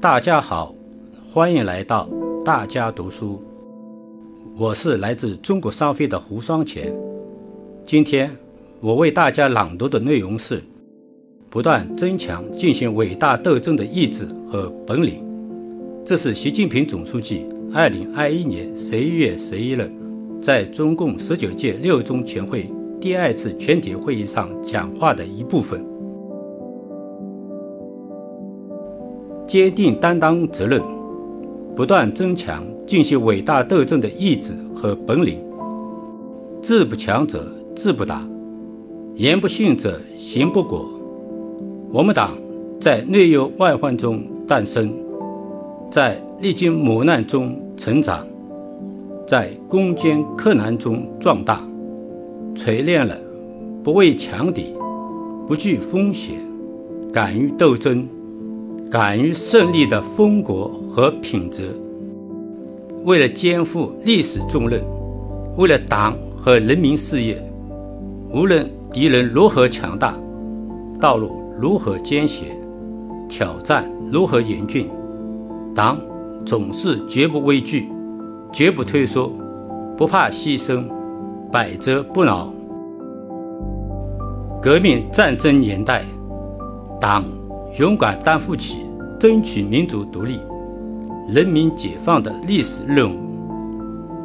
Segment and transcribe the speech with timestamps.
[0.00, 0.74] 大家好，
[1.30, 2.08] 欢迎来到
[2.42, 3.38] 大家读书。
[4.56, 6.90] 我是来自中国商飞的胡双钱。
[7.84, 8.34] 今天
[8.80, 10.62] 我为大家朗读的内容是：
[11.50, 15.22] 不断增强进行伟大斗争的意志和本领。
[16.02, 19.92] 这是习近平总书记二零二一年十一月十一日
[20.40, 25.89] 在中共十九届六中全会第二次全体会议上讲话的一部分。
[29.50, 30.80] 坚定担当责任，
[31.74, 35.44] 不断增强进行伟大斗争的意志和本领。
[36.62, 38.22] 志不强者志不达，
[39.16, 40.88] 言不信者行不果。
[41.92, 42.36] 我们党
[42.80, 44.88] 在内忧外患中诞生，
[45.90, 48.24] 在历经磨难中成长，
[49.26, 51.60] 在攻坚克难中壮大，
[52.54, 53.16] 锤炼了
[53.82, 54.66] 不畏强敌、
[55.44, 56.36] 不惧风险、
[57.12, 58.06] 敢于斗争。
[58.90, 61.80] 敢于胜利的风格和品质，
[63.04, 64.82] 为了肩负历史重任，
[65.56, 67.40] 为了党和人民事业，
[68.32, 70.18] 无论敌人如何强大，
[71.00, 72.48] 道路如何艰险，
[73.28, 74.90] 挑战如何严峻，
[75.72, 75.96] 党
[76.44, 77.88] 总是绝不畏惧，
[78.52, 79.30] 绝不退缩，
[79.96, 80.82] 不怕牺牲，
[81.52, 82.52] 百折不挠。
[84.60, 86.04] 革命战争年代，
[87.00, 87.22] 党。
[87.78, 88.80] 勇敢担负起
[89.18, 90.40] 争取民族独立、
[91.28, 93.18] 人民解放的历史任务，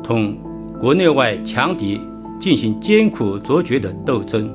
[0.04, 0.36] 同
[0.80, 2.02] 国内外强敌
[2.40, 4.50] 进行艰苦卓绝的斗争。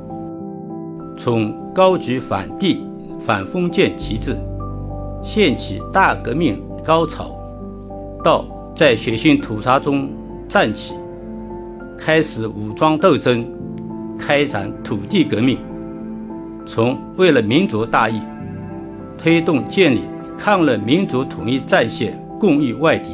[1.16, 2.80] 从高举反帝
[3.20, 4.36] 反封建旗帜，
[5.22, 7.30] 掀起大革命高潮，
[8.24, 8.44] 到
[8.74, 10.10] 在血腥屠杀中
[10.48, 10.94] 站起，
[11.96, 13.46] 开始武装斗争，
[14.18, 15.58] 开展土地革命，
[16.66, 18.20] 从为了民族大义。
[19.22, 20.00] 推动建立
[20.38, 23.10] 抗日民族统一战线，共御外敌；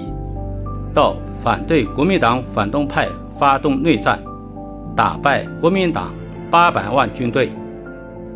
[0.94, 4.22] 到反对国民党反动派发动内战，
[4.94, 6.14] 打败国民党
[6.48, 7.50] 八百万军队，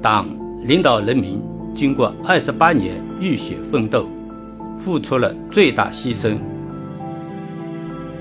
[0.02, 0.26] 党
[0.64, 1.40] 领导人民
[1.72, 4.04] 经过二十八年浴血奋斗，
[4.76, 6.36] 付出了最大牺牲。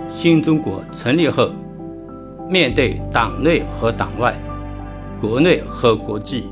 [0.08, 1.50] 新中国成立后，
[2.48, 4.36] 面对党内和党外、
[5.20, 6.46] 国内和国际、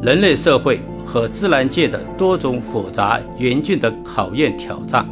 [0.00, 0.78] 人类社会。
[1.08, 5.08] 和自然界的多种复杂严峻的考验挑战，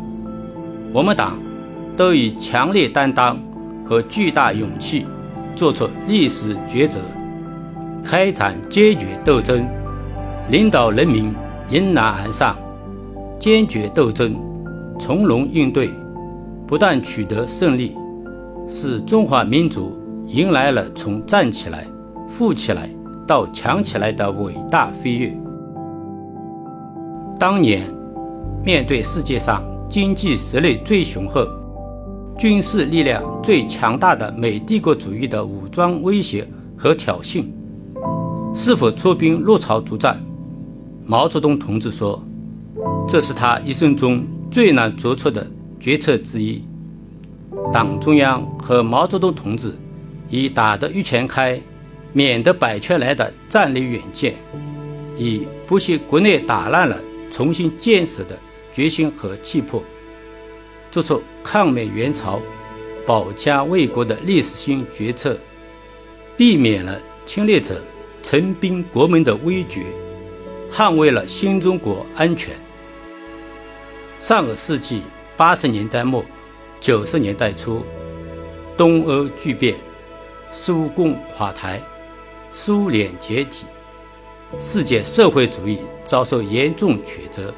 [0.93, 1.39] 我们党
[1.97, 3.41] 都以强烈担当
[3.83, 5.07] 和巨大勇气
[5.55, 7.01] 做出历史抉择，
[8.05, 9.67] 开展坚决斗争，
[10.51, 11.33] 领导人民
[11.71, 12.55] 迎难而上，
[13.39, 14.37] 坚决斗争，
[15.01, 15.91] 从容应对，
[16.67, 17.97] 不断取得胜利，
[18.69, 21.87] 使中华民族迎来了从站起来、
[22.29, 22.91] 富起来
[23.27, 25.35] 到强起来的伟大飞跃。
[27.39, 27.87] 当年，
[28.65, 31.47] 面对世界上经济实力最雄厚、
[32.39, 36.49] 军事力量最强大的美帝国主义的武装威胁
[36.79, 37.45] 和挑衅，
[38.55, 40.19] 是否出兵入朝作战？
[41.05, 42.23] 毛泽东同志说
[43.07, 45.47] ：“这是他一生中最难做出的
[45.79, 46.63] 决策之一。”
[47.71, 49.75] 党中央和毛泽东同志
[50.31, 51.61] 以“打得一拳开，
[52.15, 54.35] 免得百拳来”的战略远见，
[55.19, 56.97] 以不惜国内打烂了。
[57.31, 58.39] 重新建设的
[58.73, 59.83] 决心和气魄，
[60.91, 62.41] 做出抗美援朝、
[63.07, 65.39] 保家卫国的历史性决策，
[66.37, 67.83] 避免了侵略者
[68.23, 69.87] 陈兵国门的危局，
[70.71, 72.55] 捍卫了新中国安全。
[74.19, 75.03] 上个世纪
[75.37, 76.25] 八十年代末、
[76.81, 77.85] 九十年代初，
[78.77, 79.77] 东欧剧变，
[80.51, 81.83] 苏共垮台，
[82.51, 83.67] 苏联解体。
[84.59, 87.53] 世界社会主义遭受严重曲折，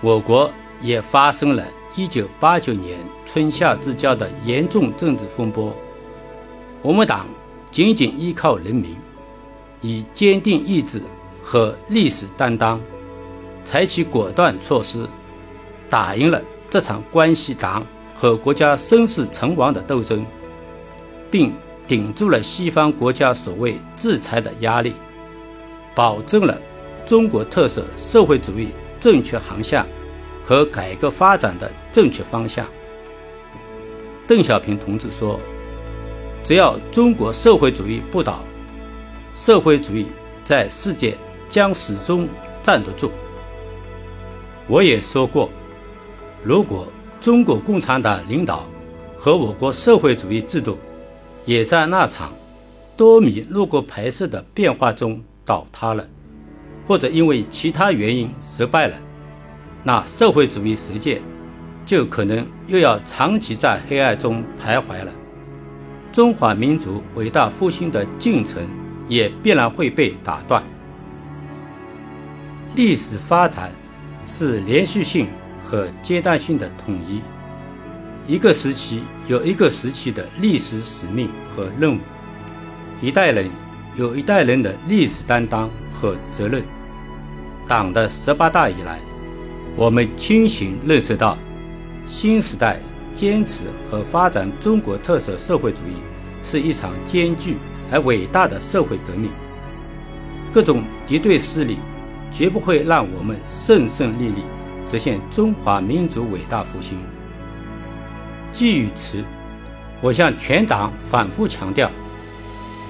[0.00, 1.62] 我国也发生了
[1.94, 5.74] 1989年春夏之交的严重政治风波。
[6.80, 7.26] 我们党
[7.70, 8.96] 紧紧依靠人民，
[9.82, 11.02] 以坚定意志
[11.42, 12.80] 和历史担当，
[13.64, 15.06] 采取果断措施，
[15.90, 16.40] 打赢了
[16.70, 20.24] 这场关系党和国家生死存亡的斗争，
[21.30, 21.52] 并
[21.86, 24.94] 顶住了西方国家所谓制裁的压力。
[25.98, 26.56] 保证了
[27.04, 28.68] 中国特色社会主义
[29.00, 29.84] 正确航向
[30.44, 32.64] 和改革发展的正确方向。
[34.24, 35.40] 邓小平同志说
[36.44, 38.44] ：“只要中国社会主义不倒，
[39.34, 40.06] 社会主义
[40.44, 41.16] 在世界
[41.50, 42.28] 将始终
[42.62, 43.10] 站得住。”
[44.68, 45.50] 我也说过，
[46.44, 46.86] 如果
[47.20, 48.64] 中国共产党领导
[49.16, 50.78] 和我国社会主义制度
[51.44, 52.32] 也在那场
[52.96, 56.04] 多米诺骨牌式的变化中，倒塌了，
[56.86, 58.94] 或者因为其他原因失败了，
[59.82, 61.22] 那社会主义实践
[61.86, 65.10] 就可能又要长期在黑暗中徘徊了。
[66.12, 68.62] 中华民族伟大复兴的进程
[69.08, 70.62] 也必然会被打断。
[72.74, 73.72] 历史发展
[74.26, 75.28] 是连续性
[75.64, 77.22] 和阶段性的统一，
[78.30, 82.00] 一个时期有一个时期的历史使命和任务，
[83.00, 83.48] 一代人
[83.98, 86.62] 有一代人的历史担当和责任。
[87.66, 89.00] 党的十八大以来，
[89.74, 91.36] 我们清醒认识到，
[92.06, 92.78] 新时代
[93.12, 95.96] 坚持和发展中国特色社会主义
[96.40, 97.56] 是一场艰巨
[97.90, 99.32] 而伟大的社会革命。
[100.52, 101.78] 各种敌对势力
[102.30, 104.42] 绝不会让我们顺顺利利
[104.86, 106.96] 实现中华民族伟大复兴。
[108.52, 109.24] 基于此，
[110.00, 111.90] 我向全党反复强调，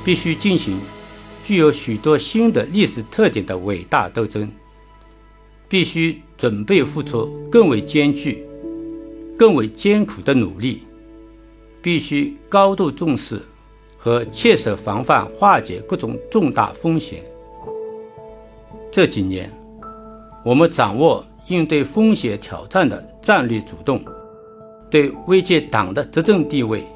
[0.04, 0.78] 必须进行
[1.48, 4.46] 具有许多新的历史特点的伟大斗争。
[5.66, 8.46] 必须准备付出更为艰巨、
[9.38, 10.82] 更为艰苦的努力，
[11.80, 13.40] 必须高度重视
[13.96, 17.24] 和切实防范化解各种重大风险。
[18.90, 19.50] 这几年，
[20.44, 24.04] 我们掌握应对风险挑战的战略主动，
[24.90, 26.86] 对危及党的执政地位、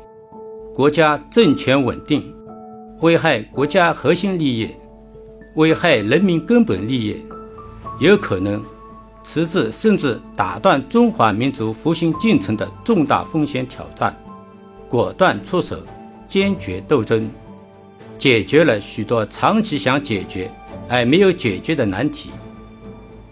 [0.74, 2.34] 国家政权稳定、
[3.02, 4.70] 危害国家核心利益、
[5.56, 7.20] 危害人民根本利益。
[7.98, 8.64] 有可能
[9.24, 14.16] 迟滞甚至打断中华民族复兴进程的重大风险挑战，
[14.88, 15.76] 果断出手，
[16.28, 17.28] 坚决斗争，
[18.16, 20.48] 解决了许多长期想解决
[20.88, 22.30] 而没有解决的难题，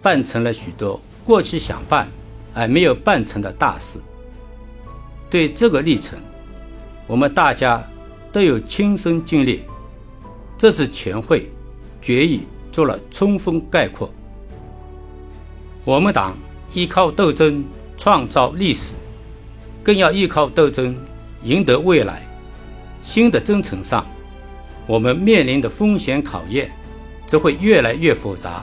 [0.03, 2.09] 办成了许多过去想办
[2.55, 4.01] 而没有办成的大事。
[5.31, 6.19] 对这个历程，
[7.07, 7.81] 我们大家
[8.33, 9.63] 都有亲身经历。
[10.59, 11.51] 这次全会
[12.03, 14.13] 决议做了充分概括。
[15.85, 16.37] 我们党
[16.75, 17.65] 依靠斗争
[17.97, 18.95] 创造历史，
[19.83, 20.95] 更要依靠斗争
[21.43, 22.23] 赢得未来。
[23.03, 24.07] 新的征程上，
[24.87, 26.71] 我们面临的风险考验
[27.27, 28.63] 则会越来越复杂，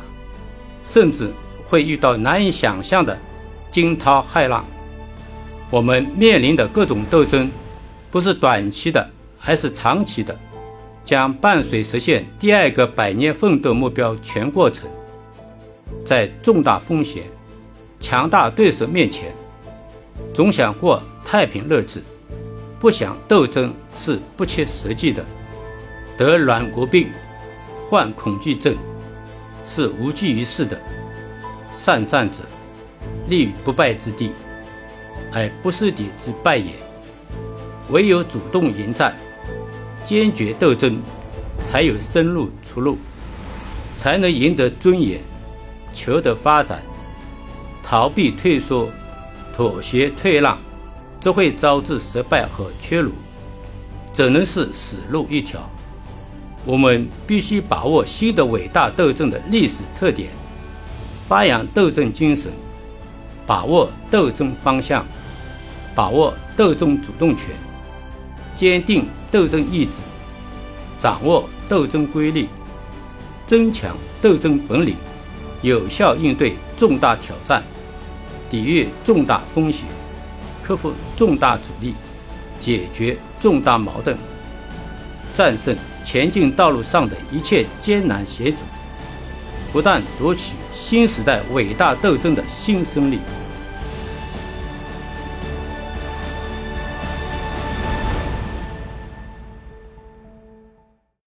[0.86, 1.34] 甚至
[1.66, 3.19] 会遇到难以想象的
[3.72, 4.64] 惊涛骇浪。
[5.72, 7.50] 我们面临的各种斗争，
[8.12, 9.10] 不是短期的，
[9.47, 10.38] 还是长期的，
[11.05, 14.89] 将伴随实现第二个百年奋斗目标全过程。
[16.03, 17.23] 在重大风险、
[17.97, 19.33] 强大对手面前，
[20.33, 22.03] 总想过太平日子，
[22.77, 25.23] 不想斗争是不切实际的。
[26.17, 27.07] 得软骨病、
[27.89, 28.75] 患恐惧症
[29.65, 30.77] 是无济于事的。
[31.71, 32.39] 善战者
[33.29, 34.33] 立于不败之地，
[35.31, 36.73] 而不是敌之败也。
[37.91, 39.15] 唯有主动迎战、
[40.07, 41.01] 坚决斗争，
[41.65, 42.98] 才有生路出路，
[43.98, 45.19] 才能赢得尊严。
[45.94, 46.81] 求得发展，
[47.83, 48.88] 逃避退缩、
[49.54, 50.57] 妥协退让，
[51.19, 53.12] 则会招致失败和屈辱，
[54.13, 55.69] 只能是死路一条。
[56.63, 60.30] 我们必须把握新的伟大斗争的历史特点，
[61.27, 62.50] 发扬斗争精神，
[63.45, 65.06] 把握斗争方向，
[65.94, 67.50] 把握斗争主动权，
[68.57, 70.01] 坚定斗争意志，
[70.98, 72.50] 掌握斗争规律，
[73.45, 74.95] 增强斗争本领。
[75.62, 77.61] 有效应对重大挑战，
[78.49, 79.87] 抵御重大风险，
[80.64, 81.94] 克服重大阻力，
[82.57, 84.18] 解决重大矛盾，
[85.35, 88.64] 战胜前进道路上的一切艰难险阻，
[89.71, 93.19] 不断夺取新时代伟大斗争的新胜利。